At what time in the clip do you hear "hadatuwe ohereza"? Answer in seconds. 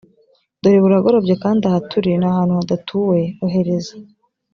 2.59-3.93